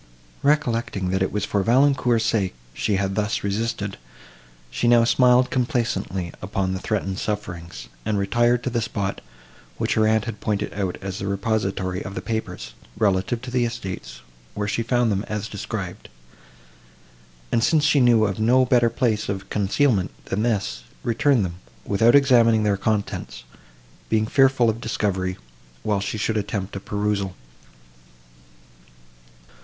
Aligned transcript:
Recollecting, 0.41 1.11
that 1.11 1.21
it 1.21 1.31
was 1.31 1.45
for 1.45 1.61
Valancourt's 1.61 2.25
sake 2.25 2.55
she 2.73 2.95
had 2.95 3.13
thus 3.13 3.43
resisted, 3.43 3.97
she 4.71 4.87
now 4.87 5.03
smiled 5.03 5.51
complacently 5.51 6.33
upon 6.41 6.73
the 6.73 6.79
threatened 6.79 7.19
sufferings, 7.19 7.87
and 8.03 8.17
retired 8.17 8.63
to 8.63 8.71
the 8.71 8.81
spot, 8.81 9.21
which 9.77 9.93
her 9.93 10.07
aunt 10.07 10.25
had 10.25 10.39
pointed 10.39 10.73
out 10.73 10.97
as 11.03 11.19
the 11.19 11.27
repository 11.27 12.01
of 12.03 12.15
the 12.15 12.21
papers, 12.23 12.73
relative 12.97 13.43
to 13.43 13.51
the 13.51 13.63
estates, 13.63 14.21
where 14.55 14.67
she 14.67 14.81
found 14.81 15.11
them 15.11 15.23
as 15.27 15.47
described; 15.47 16.09
and, 17.51 17.63
since 17.63 17.83
she 17.83 17.99
knew 17.99 18.25
of 18.25 18.39
no 18.39 18.65
better 18.65 18.89
place 18.89 19.29
of 19.29 19.51
concealment, 19.51 20.09
than 20.25 20.41
this, 20.41 20.81
returned 21.03 21.45
them, 21.45 21.57
without 21.85 22.15
examining 22.15 22.63
their 22.63 22.75
contents, 22.75 23.43
being 24.09 24.25
fearful 24.25 24.67
of 24.67 24.81
discovery, 24.81 25.37
while 25.83 25.99
she 25.99 26.17
should 26.17 26.37
attempt 26.37 26.75
a 26.75 26.79
perusal. 26.79 27.35